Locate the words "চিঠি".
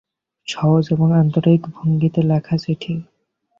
2.57-2.93